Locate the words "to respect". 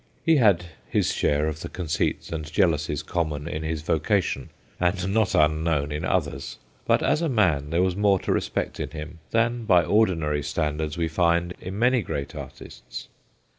8.21-8.79